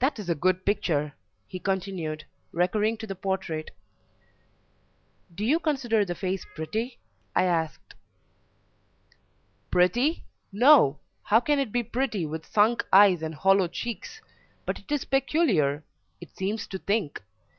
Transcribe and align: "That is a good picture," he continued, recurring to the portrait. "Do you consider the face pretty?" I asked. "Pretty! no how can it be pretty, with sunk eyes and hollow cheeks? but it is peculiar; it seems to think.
"That 0.00 0.18
is 0.18 0.28
a 0.28 0.34
good 0.34 0.66
picture," 0.66 1.14
he 1.48 1.58
continued, 1.58 2.26
recurring 2.52 2.98
to 2.98 3.06
the 3.06 3.14
portrait. 3.14 3.70
"Do 5.34 5.42
you 5.42 5.58
consider 5.58 6.04
the 6.04 6.14
face 6.14 6.44
pretty?" 6.54 6.98
I 7.34 7.44
asked. 7.44 7.94
"Pretty! 9.70 10.26
no 10.52 10.98
how 11.22 11.40
can 11.40 11.58
it 11.58 11.72
be 11.72 11.82
pretty, 11.82 12.26
with 12.26 12.44
sunk 12.44 12.84
eyes 12.92 13.22
and 13.22 13.34
hollow 13.34 13.68
cheeks? 13.68 14.20
but 14.66 14.78
it 14.80 14.92
is 14.92 15.06
peculiar; 15.06 15.82
it 16.20 16.36
seems 16.36 16.66
to 16.66 16.76
think. 16.78 17.22